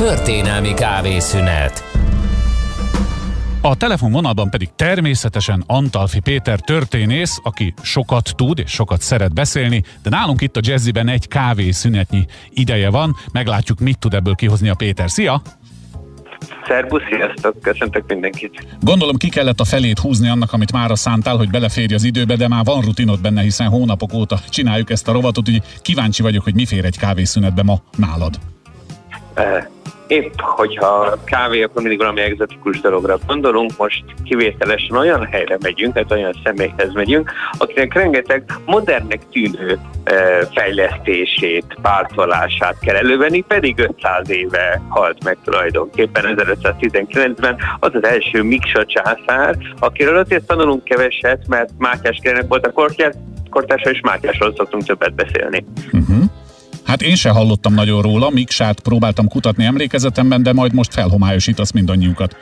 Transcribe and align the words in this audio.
Történelmi 0.00 0.74
kávészünet 0.74 1.84
a 3.62 3.76
telefonvonalban 3.76 4.50
pedig 4.50 4.68
természetesen 4.76 5.62
Antalfi 5.66 6.20
Péter 6.20 6.60
történész, 6.60 7.38
aki 7.42 7.74
sokat 7.82 8.32
tud 8.36 8.58
és 8.58 8.70
sokat 8.70 9.00
szeret 9.00 9.34
beszélni, 9.34 9.82
de 10.02 10.10
nálunk 10.10 10.40
itt 10.40 10.56
a 10.56 10.60
jazziben 10.62 11.08
egy 11.08 11.28
kávészünetnyi 11.28 12.24
ideje 12.48 12.90
van, 12.90 13.16
meglátjuk 13.32 13.78
mit 13.78 13.98
tud 13.98 14.14
ebből 14.14 14.34
kihozni 14.34 14.68
a 14.68 14.74
Péter. 14.74 15.10
Szia! 15.10 15.42
Szerbusz, 16.66 17.02
sziasztok, 17.10 17.60
köszöntök 17.60 18.04
mindenkit. 18.08 18.66
Gondolom 18.80 19.16
ki 19.16 19.28
kellett 19.28 19.60
a 19.60 19.64
felét 19.64 19.98
húzni 19.98 20.28
annak, 20.28 20.52
amit 20.52 20.72
már 20.72 20.90
szántál, 20.92 21.36
hogy 21.36 21.50
beleférj 21.50 21.94
az 21.94 22.04
időbe, 22.04 22.36
de 22.36 22.48
már 22.48 22.64
van 22.64 22.80
rutinod 22.80 23.20
benne, 23.20 23.42
hiszen 23.42 23.68
hónapok 23.68 24.12
óta 24.12 24.38
csináljuk 24.48 24.90
ezt 24.90 25.08
a 25.08 25.12
rovatot, 25.12 25.48
úgyhogy 25.48 25.80
kíváncsi 25.82 26.22
vagyok, 26.22 26.44
hogy 26.44 26.54
mi 26.54 26.66
fér 26.66 26.84
egy 26.84 26.98
kávészünetbe 26.98 27.62
ma 27.62 27.82
nálad. 27.96 28.38
Eh, 29.40 29.64
épp, 30.10 30.40
hogyha 30.40 31.18
kávé, 31.24 31.62
akkor 31.62 31.82
mindig 31.82 31.98
valami 31.98 32.20
egzotikus 32.20 32.80
dologra 32.80 33.18
gondolunk, 33.26 33.70
most 33.76 34.04
kivételesen 34.24 34.96
olyan 34.96 35.26
helyre 35.26 35.56
megyünk, 35.60 35.94
tehát 35.94 36.12
olyan 36.12 36.34
személyhez 36.44 36.92
megyünk, 36.92 37.32
akinek 37.58 37.94
rengeteg 37.94 38.44
modernnek 38.66 39.20
tűnő 39.32 39.78
e, 40.04 40.46
fejlesztését, 40.54 41.64
pártolását 41.82 42.78
kell 42.78 42.96
elővenni, 42.96 43.40
pedig 43.40 43.78
500 43.78 44.30
éve 44.30 44.82
halt 44.88 45.24
meg 45.24 45.38
tulajdonképpen 45.44 46.34
1519-ben 46.36 47.56
az 47.80 47.90
az 47.94 48.04
első 48.04 48.42
Miksa 48.42 48.84
császár, 48.84 49.56
akiről 49.78 50.16
azért 50.16 50.46
tanulunk 50.46 50.84
keveset, 50.84 51.48
mert 51.48 51.70
Mátyás 51.78 52.18
Királynak 52.22 52.48
volt 52.48 52.66
a 52.66 52.72
kortársa, 53.50 53.90
és 53.90 54.00
Mátyásról 54.00 54.54
szoktunk 54.56 54.84
többet 54.84 55.14
beszélni. 55.14 55.64
Uh-huh. 55.92 56.24
Hát 56.90 57.02
én 57.02 57.14
se 57.14 57.30
hallottam 57.30 57.74
nagyon 57.74 58.02
róla, 58.02 58.30
Miksát 58.30 58.80
próbáltam 58.80 59.28
kutatni 59.28 59.64
emlékezetemben, 59.64 60.42
de 60.42 60.52
majd 60.52 60.74
most 60.74 60.94
felhomályosítasz 60.94 61.72
mindannyiunkat. 61.72 62.36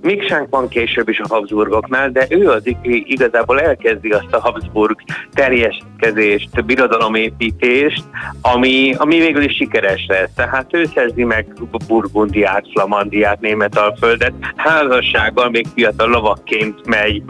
Miksánk 0.00 0.48
van 0.50 0.68
később 0.68 1.08
is 1.08 1.18
a 1.18 1.26
Habsburgoknál, 1.28 2.10
de 2.10 2.26
ő 2.28 2.48
az 2.48 2.62
igazából 2.82 3.60
elkezdi 3.60 4.10
azt 4.10 4.32
a 4.32 4.40
Habsburg 4.40 4.98
terjeszkedést, 5.32 6.64
birodalomépítést, 6.64 8.04
ami, 8.40 8.94
ami 8.96 9.18
végül 9.18 9.42
is 9.42 9.56
sikeres 9.56 10.06
lesz. 10.08 10.30
Tehát 10.34 10.74
ő 10.74 10.84
szerzi 10.94 11.24
meg 11.24 11.46
Burgundiát, 11.86 12.66
Flamandiát, 12.72 13.40
Németalföldet, 13.40 14.32
házassággal 14.56 15.50
még 15.50 15.66
fiatal 15.74 16.08
lovakként 16.08 16.86
megy 16.86 17.22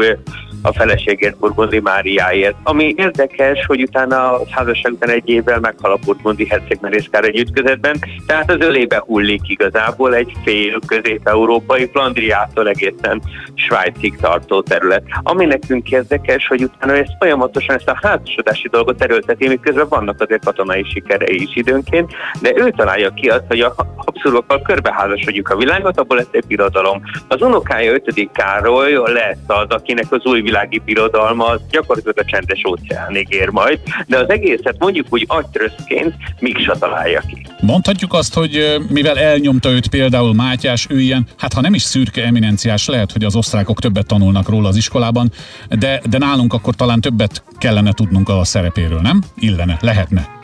a 0.67 0.73
feleségért 0.73 1.37
Burgundi 1.37 1.81
Máriáért. 1.81 2.57
Ami 2.63 2.95
érdekes, 2.97 3.67
hogy 3.67 3.83
utána 3.83 4.33
a 4.33 4.43
házasság 4.51 4.93
után 4.93 5.11
egy 5.11 5.29
évvel 5.29 5.61
meghal 5.61 5.93
a 5.93 5.99
Burgundi 6.05 6.47
herceg 6.47 6.79
Merészkár 6.81 7.25
egy 7.25 7.39
ütközetben, 7.39 7.97
tehát 8.27 8.51
az 8.51 8.61
ölébe 8.61 9.03
hullik 9.07 9.41
igazából 9.49 10.15
egy 10.15 10.33
fél 10.45 10.79
közép-európai 10.87 11.89
Flandriától 11.93 12.69
egészen 12.69 13.23
Svájcig 13.55 14.17
tartó 14.17 14.63
terület. 14.63 15.03
Ami 15.23 15.45
nekünk 15.45 15.91
érdekes, 15.91 16.47
hogy 16.47 16.63
utána 16.63 16.93
ezt 16.93 17.17
folyamatosan 17.19 17.77
ezt 17.77 17.89
a 17.89 17.99
házasodási 18.03 18.69
dolgot 18.69 19.03
erőlteti, 19.03 19.49
miközben 19.49 19.89
vannak 19.89 20.21
azért 20.21 20.45
katonai 20.45 20.85
sikerei 20.93 21.43
is 21.43 21.57
időnként, 21.57 22.13
de 22.41 22.53
ő 22.55 22.71
találja 22.77 23.11
ki 23.11 23.29
azt, 23.29 23.45
hogy 23.49 23.61
a 23.61 23.75
Habsburgokkal 23.97 24.63
körbeházasodjuk 24.63 25.49
a 25.49 25.57
világot, 25.57 25.99
abból 25.99 26.17
lesz 26.17 26.29
egy 26.31 26.47
birodalom. 26.47 27.03
Az 27.29 27.43
unokája 27.43 27.93
5. 27.93 28.31
Károly 28.33 28.93
lesz 28.93 29.39
az, 29.47 29.67
akinek 29.69 30.07
az 30.11 30.25
új 30.25 30.41
világi 30.55 30.83
birodalma 30.85 31.45
az 31.45 31.61
gyakorlatilag 31.71 32.19
a 32.19 32.25
csendes 32.25 32.63
óceánig 32.69 33.27
ér 33.31 33.49
majd, 33.49 33.81
de 34.07 34.19
az 34.19 34.31
egészet 34.31 34.77
mondjuk 34.79 35.07
úgy 35.11 35.25
agytröszként 35.29 36.15
Miksa 36.39 36.79
találja 36.79 37.23
ki. 37.27 37.47
Mondhatjuk 37.61 38.13
azt, 38.13 38.35
hogy 38.35 38.81
mivel 38.89 39.19
elnyomta 39.19 39.71
őt 39.71 39.89
például 39.89 40.35
Mátyás, 40.35 40.87
ő 40.91 41.01
ilyen, 41.01 41.27
hát 41.39 41.53
ha 41.53 41.61
nem 41.61 41.75
is 41.75 41.83
szürke 41.83 42.25
eminenciás, 42.25 42.87
lehet, 42.87 43.13
hogy 43.13 43.25
az 43.25 43.37
osztrákok 43.37 43.81
többet 43.81 44.07
tanulnak 44.07 44.49
róla 44.49 44.69
az 44.69 44.77
iskolában, 44.77 45.33
de, 45.69 46.01
de 46.11 46.19
nálunk 46.19 46.53
akkor 46.53 46.75
talán 46.75 47.01
többet 47.01 47.43
kellene 47.59 47.93
tudnunk 47.93 48.29
a 48.29 48.45
szerepéről, 48.45 49.01
nem? 49.01 49.23
Illene, 49.37 49.79
lehetne. 49.81 50.43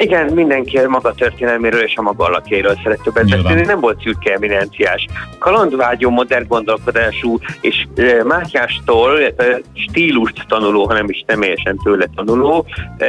Igen, 0.00 0.32
mindenki 0.32 0.78
a 0.78 0.88
maga 0.88 1.12
történelméről 1.12 1.80
és 1.80 1.96
a 1.96 2.02
maga 2.02 2.24
alakéről 2.24 2.78
szeret 2.82 3.02
többet 3.02 3.28
beszélni. 3.28 3.60
Nem 3.60 3.80
volt 3.80 4.00
szürke 4.02 4.32
eminenciás. 4.32 5.06
Kalandvágyó, 5.38 6.10
modern 6.10 6.46
gondolkodású, 6.48 7.38
és 7.60 7.86
e, 7.96 8.24
Mátyástól 8.24 9.20
e, 9.20 9.32
stílust 9.72 10.44
tanuló, 10.48 10.86
hanem 10.86 11.08
is 11.08 11.24
személyesen 11.26 11.78
tőle 11.84 12.06
tanuló, 12.14 12.66
e, 12.98 13.06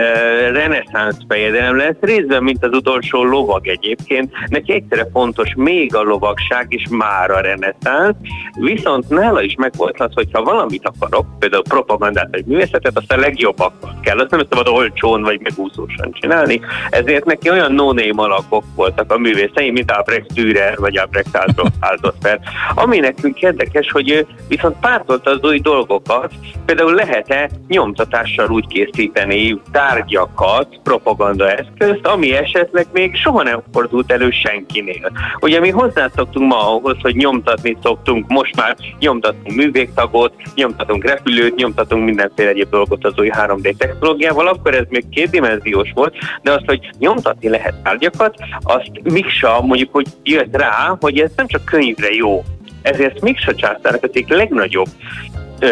reneszánsz 0.52 1.18
fejedelem 1.28 1.78
lesz, 1.78 1.96
részben, 2.00 2.44
mint 2.44 2.66
az 2.66 2.74
utolsó 2.74 3.24
lovag 3.24 3.68
egyébként. 3.68 4.32
Neki 4.48 4.74
egyszerre 4.74 5.08
fontos 5.14 5.54
még 5.56 5.96
a 5.96 6.02
lovagság, 6.02 6.66
és 6.70 6.84
már 6.90 7.32
a 7.32 7.40
reneszánsz, 7.40 8.16
viszont 8.60 9.10
nála 9.10 9.42
is 9.42 9.56
megvolt 9.56 10.00
az, 10.00 10.14
hogyha 10.14 10.44
valamit 10.44 10.88
akarok, 10.88 11.26
például 11.40 11.64
propagandát 11.64 12.28
vagy 12.32 12.46
művészetet, 12.46 12.98
azt 12.98 13.12
a 13.12 13.18
legjobbakat 13.18 14.00
kell, 14.02 14.20
azt 14.20 14.32
nem 14.32 14.46
szabad 14.50 14.68
olcsón 14.68 15.22
vagy 15.22 15.40
megúszósan 15.42 16.12
csinálni, 16.12 16.62
ezért 16.90 17.26
neki 17.26 17.50
olyan 17.50 17.74
no 17.74 17.90
alakok 18.16 18.64
voltak 18.76 19.12
a 19.12 19.18
művészei, 19.18 19.72
mint 19.72 19.92
Albrecht 19.92 20.34
Dürer 20.34 20.78
vagy 20.78 20.98
Albrecht 20.98 21.40
Aldosfer. 21.80 22.40
Ami 22.84 23.00
nekünk 23.00 23.42
érdekes, 23.42 23.92
hogy 23.92 24.10
ő 24.10 24.28
viszont 24.48 24.76
pártolta 24.82 25.32
az 25.32 25.44
új 25.44 25.60
dolgokat, 25.60 26.34
például 26.66 26.94
lehet-e 26.94 27.50
nyomtatással 27.68 28.50
úgy 28.50 28.68
készíteni 28.68 29.62
tárgyakat, 29.72 30.80
propagandaeszközt, 30.84 32.08
ami 32.08 32.34
esetleg 32.36 32.86
még 32.94 33.16
soha 33.16 33.44
nem 33.44 33.62
fordult 33.74 34.12
elő 34.12 34.30
senkinél. 34.30 35.12
Ugye 35.40 35.60
mi 35.60 35.70
hozzászoktunk 35.70 36.48
ma 36.48 36.76
ahhoz, 36.76 36.98
hogy 37.02 37.16
nyomtatni 37.16 37.78
szoktunk, 37.84 38.28
most 38.28 38.56
már 38.56 38.76
nyomtatunk 39.00 39.56
művégtagot, 39.56 40.34
nyomtatunk 40.56 41.04
repülőt, 41.04 41.56
nyomtatunk 41.56 42.06
mindenféle 42.06 42.50
egyéb 42.50 42.70
dolgot 42.70 43.06
az 43.06 43.14
új 43.18 43.30
3D 43.34 43.76
technológiával, 43.78 44.48
akkor 44.48 44.76
ez 44.76 44.86
még 44.90 45.10
kétdimenziós 45.10 45.92
volt, 45.94 46.16
de 46.42 46.52
azt 46.52 46.70
hogy 46.72 46.90
nyomtatni 46.98 47.50
lehet 47.50 47.82
tárgyakat, 47.84 48.36
azt 48.62 48.92
Miksa 49.04 49.62
mondjuk, 49.62 49.92
hogy 49.92 50.08
jött 50.24 50.56
rá, 50.56 50.98
hogy 51.00 51.20
ez 51.20 51.32
nem 51.36 51.48
csak 51.48 51.66
könyvre 51.66 52.10
jó, 52.10 52.44
ezért 52.82 53.22
Miksa 53.22 53.56
császárnak 53.56 54.04
egyik 54.04 54.28
legnagyobb 54.28 54.88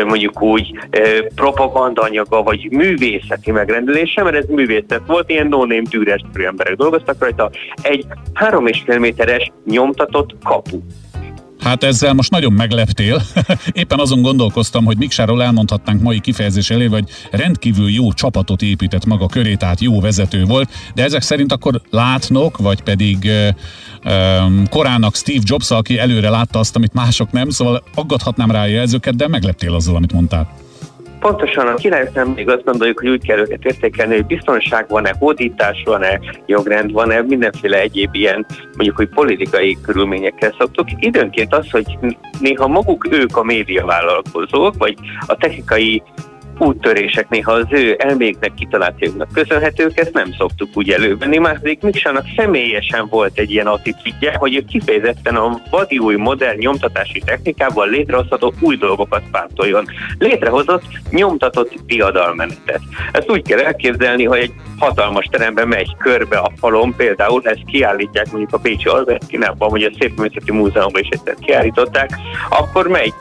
mondjuk 0.05 0.41
úgy 0.41 0.79
propagandanyaga, 1.35 2.43
vagy 2.43 2.67
művészeti 2.71 3.51
megrendelése, 3.51 4.23
mert 4.23 4.35
ez 4.35 4.45
művészet 4.47 5.01
volt, 5.07 5.29
ilyen 5.29 5.47
no-name 5.47 5.89
tűres 5.89 6.21
emberek 6.33 6.75
dolgoztak 6.75 7.19
rajta, 7.19 7.49
egy 7.81 8.05
három 8.33 8.67
és 8.67 8.81
fél 8.85 8.99
méteres 8.99 9.51
nyomtatott 9.65 10.35
kapu. 10.43 10.79
Hát 11.59 11.83
ezzel 11.83 12.13
most 12.13 12.31
nagyon 12.31 12.53
megleptél. 12.53 13.21
Éppen 13.71 13.99
azon 13.99 14.21
gondolkoztam, 14.21 14.85
hogy 14.85 14.97
Miksáról 14.97 15.43
elmondhatnánk 15.43 16.01
mai 16.01 16.19
kifejezés 16.19 16.69
elé, 16.69 16.85
hogy 16.85 17.09
rendkívül 17.31 17.89
jó 17.89 18.13
csapatot 18.13 18.61
épített 18.61 19.05
maga 19.05 19.27
köré, 19.27 19.55
tehát 19.55 19.81
jó 19.81 19.99
vezető 19.99 20.43
volt, 20.43 20.69
de 20.95 21.03
ezek 21.03 21.21
szerint 21.21 21.51
akkor 21.51 21.81
látnok, 21.89 22.57
vagy 22.57 22.81
pedig 22.81 23.31
korának 24.69 25.15
Steve 25.15 25.41
Jobs, 25.43 25.71
aki 25.71 25.99
előre 25.99 26.29
látta 26.29 26.59
azt, 26.59 26.75
amit 26.75 26.93
mások 26.93 27.31
nem, 27.31 27.49
szóval 27.49 27.83
aggathatnám 27.95 28.51
rá 28.51 28.61
a 28.61 28.65
jelzőket, 28.65 29.15
de 29.15 29.27
megleptél 29.27 29.73
azzal, 29.73 29.95
amit 29.95 30.13
mondtál. 30.13 30.67
Pontosan 31.19 31.67
a 31.67 31.73
királyoknál 31.73 32.25
még 32.25 32.49
azt 32.49 32.63
gondoljuk, 32.63 32.99
hogy 32.99 33.09
úgy 33.09 33.25
kell 33.25 33.37
őket 33.37 33.65
értékelni, 33.65 34.15
hogy 34.15 34.25
biztonság 34.25 34.85
van-e, 34.87 35.15
hódítás 35.19 35.83
van-e, 35.85 36.19
jogrend 36.45 36.91
van-e, 36.91 37.21
mindenféle 37.21 37.79
egyéb 37.79 38.15
ilyen, 38.15 38.45
mondjuk, 38.75 38.95
hogy 38.95 39.09
politikai 39.09 39.77
körülményekkel 39.81 40.55
szoktuk. 40.57 40.87
Időnként 40.99 41.53
az, 41.53 41.71
hogy 41.71 41.97
néha 42.39 42.67
maguk 42.67 43.07
ők 43.11 43.37
a 43.37 43.43
médiavállalkozók, 43.43 44.73
vagy 44.77 44.95
a 45.27 45.35
technikai 45.35 46.03
úttörések 46.61 47.29
néha 47.29 47.51
az 47.51 47.65
ő 47.69 47.95
elméknek, 47.97 48.53
kitalációknak 48.53 49.27
köszönhetők, 49.33 49.99
ezt 49.99 50.13
nem 50.13 50.33
szoktuk 50.37 50.69
úgy 50.73 50.89
elővenni. 50.89 51.37
Második 51.37 51.81
Miksának 51.81 52.25
személyesen 52.35 53.07
volt 53.07 53.39
egy 53.39 53.51
ilyen 53.51 53.67
attitűdje, 53.67 54.35
hogy 54.37 54.55
ő 54.55 54.63
kifejezetten 54.67 55.35
a 55.35 55.61
vadi 55.69 55.97
új 55.97 56.15
modern 56.15 56.57
nyomtatási 56.57 57.21
technikával 57.25 57.89
létrehozható 57.89 58.53
új 58.59 58.77
dolgokat 58.77 59.23
pártoljon. 59.31 59.85
Létrehozott 60.17 60.83
nyomtatott 61.09 61.73
diadalmenetet. 61.85 62.81
Ezt 63.11 63.31
úgy 63.31 63.41
kell 63.41 63.59
elképzelni, 63.59 64.23
hogy 64.25 64.39
egy 64.39 64.53
hatalmas 64.79 65.25
teremben 65.31 65.67
megy 65.67 65.95
körbe 65.97 66.37
a 66.37 66.51
falon, 66.57 66.95
például 66.95 67.41
ezt 67.43 67.65
kiállítják 67.65 68.31
mondjuk 68.31 68.53
a 68.53 68.57
Pécsi 68.57 68.87
Albert 68.87 69.27
Kinában, 69.27 69.69
vagy 69.69 69.83
a 69.83 69.91
Szépművészeti 69.99 70.51
Múzeumban 70.51 71.01
is 71.01 71.09
egyszer 71.09 71.35
kiállították, 71.39 72.09
akkor 72.49 72.87
megy 72.87 73.13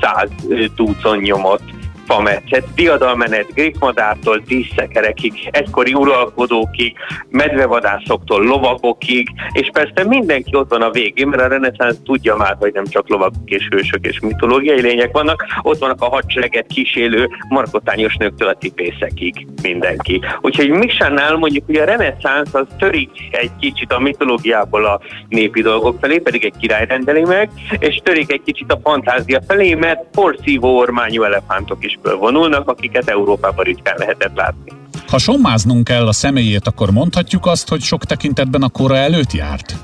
száz 0.00 0.28
túcon 0.76 1.18
nyomott 1.18 1.75
fametszet, 2.06 2.74
diadalmenet 2.74 3.52
grékmadártól 3.54 4.42
díszszekerekig, 4.46 5.48
egykori 5.50 5.94
uralkodókig, 5.94 6.96
medvevadászoktól 7.28 8.44
lovagokig, 8.44 9.28
és 9.52 9.68
persze 9.72 10.04
mindenki 10.08 10.56
ott 10.56 10.70
van 10.70 10.82
a 10.82 10.90
végén, 10.90 11.28
mert 11.28 11.42
a 11.42 11.48
reneszánsz 11.48 11.98
tudja 12.04 12.36
már, 12.36 12.56
hogy 12.58 12.72
nem 12.72 12.86
csak 12.86 13.08
lovagok 13.08 13.50
és 13.50 13.68
hősök 13.70 14.06
és 14.06 14.20
mitológiai 14.20 14.80
lények 14.80 15.12
vannak, 15.12 15.44
ott 15.62 15.78
vannak 15.78 16.00
a 16.00 16.08
hadsereget 16.08 16.66
kísélő 16.66 17.28
markotányos 17.48 18.16
nőktől 18.16 18.48
a 18.48 18.54
tipészekig 18.54 19.46
mindenki. 19.62 20.20
Úgyhogy 20.40 20.70
Misánál 20.70 21.36
mondjuk, 21.36 21.66
hogy 21.66 21.76
a 21.76 21.84
reneszánsz 21.84 22.54
az 22.54 22.66
törik 22.78 23.10
egy 23.30 23.50
kicsit 23.60 23.92
a 23.92 23.98
mitológiából 23.98 24.84
a 24.84 25.00
népi 25.28 25.62
dolgok 25.62 25.98
felé, 26.00 26.18
pedig 26.18 26.44
egy 26.44 26.54
király 26.60 26.86
rendeli 26.86 27.24
meg, 27.24 27.50
és 27.78 28.00
törik 28.02 28.32
egy 28.32 28.42
kicsit 28.44 28.72
a 28.72 28.80
fantázia 28.82 29.40
felé, 29.46 29.74
mert 29.74 30.04
porszívó 30.12 30.76
ormányú 30.76 31.22
elefántok 31.22 31.84
is 31.84 31.95
fölvonulnak, 32.02 32.68
akiket 32.68 33.08
Európában 33.08 33.64
ritkán 33.64 33.94
lehetett 33.98 34.36
látni. 34.36 34.72
Ha 35.06 35.18
sommáznunk 35.18 35.84
kell 35.84 36.06
a 36.06 36.12
személyét, 36.12 36.66
akkor 36.66 36.90
mondhatjuk 36.90 37.46
azt, 37.46 37.68
hogy 37.68 37.80
sok 37.80 38.04
tekintetben 38.04 38.62
a 38.62 38.68
kora 38.68 38.96
előtt 38.96 39.32
járt? 39.32 39.74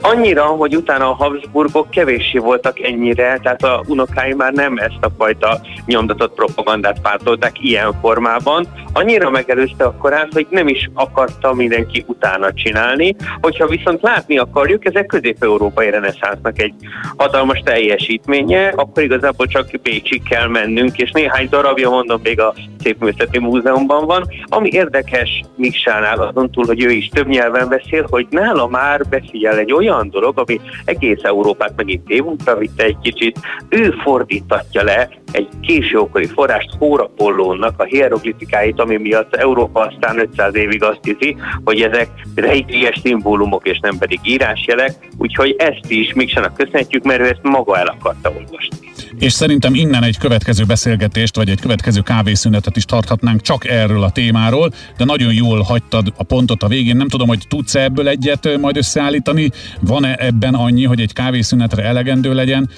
Annyira, 0.00 0.42
hogy 0.42 0.76
utána 0.76 1.10
a 1.10 1.14
Habsburgok 1.14 1.90
kevéssé 1.90 2.38
voltak 2.38 2.80
ennyire, 2.80 3.38
tehát 3.42 3.62
a 3.62 3.82
unokái 3.86 4.34
már 4.34 4.52
nem 4.52 4.76
ezt 4.76 4.98
a 5.00 5.10
fajta 5.18 5.60
nyomdatott 5.86 6.34
propagandát 6.34 7.00
pártolták 7.00 7.62
ilyen 7.62 7.92
formában. 8.00 8.66
Annyira 8.92 9.30
megelőzte 9.30 9.84
a 9.84 9.96
korát, 9.96 10.32
hogy 10.32 10.46
nem 10.50 10.68
is 10.68 10.90
akarta 10.94 11.54
mindenki 11.54 12.04
utána 12.06 12.52
csinálni. 12.52 13.16
Hogyha 13.40 13.66
viszont 13.66 14.02
látni 14.02 14.38
akarjuk, 14.38 14.84
ezek 14.84 15.06
közép-európai 15.06 15.90
reneszánsznak 15.90 16.60
egy 16.60 16.74
hatalmas 17.16 17.60
teljesítménye, 17.64 18.72
akkor 18.76 19.02
igazából 19.02 19.46
csak 19.46 19.80
Bécsig 19.82 20.22
kell 20.28 20.48
mennünk, 20.48 20.98
és 20.98 21.10
néhány 21.10 21.48
darabja, 21.48 21.90
mondom, 21.90 22.20
még 22.22 22.40
a 22.40 22.54
Szépművészeti 22.78 23.38
Múzeumban 23.38 24.06
van. 24.06 24.26
Ami 24.44 24.68
érdekes 24.72 25.42
Miksánál 25.56 26.18
azon 26.18 26.50
túl, 26.50 26.66
hogy 26.66 26.84
ő 26.84 26.90
is 26.90 27.08
több 27.08 27.26
nyelven 27.26 27.68
beszél, 27.68 28.06
hogy 28.10 28.26
nála 28.30 28.66
már 28.66 29.00
befigyel 29.08 29.58
egy 29.58 29.72
olyan 29.72 29.81
dolog, 30.10 30.38
ami 30.38 30.60
egész 30.84 31.22
Európát 31.22 31.72
megint 31.76 32.04
tévútra 32.04 32.56
vitte 32.56 32.84
egy 32.84 32.98
kicsit, 33.02 33.38
ő 33.68 33.94
fordítatja 34.02 34.82
le 34.82 35.08
egy 35.32 35.48
későkori 35.60 36.26
forrást 36.26 36.70
Hórapollónak 36.78 37.80
a 37.80 37.84
hieroglifikáit, 37.84 38.80
ami 38.80 38.96
miatt 38.96 39.34
Európa 39.34 39.80
aztán 39.80 40.18
500 40.18 40.54
évig 40.54 40.82
azt 40.82 41.00
hiszi, 41.02 41.36
hogy 41.64 41.80
ezek 41.80 42.08
rejtélyes 42.34 42.98
szimbólumok 43.02 43.68
és 43.68 43.78
nem 43.80 43.98
pedig 43.98 44.18
írásjelek, 44.24 44.90
úgyhogy 45.18 45.54
ezt 45.58 45.90
is 45.90 46.12
Miksának 46.12 46.54
köszönhetjük, 46.54 47.04
mert 47.04 47.20
ő 47.20 47.24
ezt 47.24 47.42
maga 47.42 47.78
el 47.78 47.86
akarta 47.86 48.28
olvasni. 48.28 48.91
És 49.22 49.32
szerintem 49.32 49.74
innen 49.74 50.02
egy 50.02 50.18
következő 50.18 50.64
beszélgetést, 50.64 51.36
vagy 51.36 51.48
egy 51.48 51.60
következő 51.60 52.00
kávészünetet 52.00 52.76
is 52.76 52.84
tarthatnánk 52.84 53.40
csak 53.40 53.68
erről 53.68 54.02
a 54.02 54.10
témáról, 54.10 54.72
de 54.96 55.04
nagyon 55.04 55.32
jól 55.32 55.60
hagytad 55.60 56.12
a 56.16 56.22
pontot 56.22 56.62
a 56.62 56.68
végén. 56.68 56.96
Nem 56.96 57.08
tudom, 57.08 57.28
hogy 57.28 57.44
tudsz 57.48 57.74
ebből 57.74 58.08
egyet 58.08 58.58
majd 58.60 58.76
összeállítani, 58.76 59.50
van-e 59.80 60.16
ebben 60.18 60.54
annyi, 60.54 60.84
hogy 60.84 61.00
egy 61.00 61.12
kávészünetre 61.12 61.82
elegendő 61.82 62.34
legyen, 62.34 62.70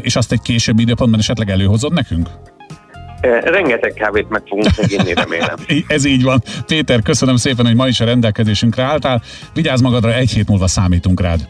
és 0.00 0.16
azt 0.16 0.32
egy 0.32 0.40
későbbi 0.42 0.82
időpontban 0.82 1.20
esetleg 1.20 1.50
előhozod 1.50 1.92
nekünk? 1.92 2.28
Rengeteg 3.44 3.92
kávét 3.92 4.28
meg 4.28 4.42
fogunk 4.46 4.70
meginni, 4.76 5.14
remélem. 5.14 5.56
Ez 5.86 6.04
így 6.04 6.22
van. 6.22 6.42
Péter, 6.66 7.02
köszönöm 7.02 7.36
szépen, 7.36 7.66
hogy 7.66 7.74
ma 7.76 7.86
is 7.86 8.00
a 8.00 8.04
rendelkezésünkre 8.04 8.82
álltál. 8.82 9.22
Vigyázz 9.54 9.80
magadra, 9.80 10.14
egy 10.14 10.30
hét 10.30 10.48
múlva 10.48 10.66
számítunk 10.66 11.20
rád. 11.20 11.48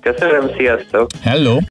Köszönöm, 0.00 0.50
sziasztok! 0.56 1.06
Hello! 1.22 1.58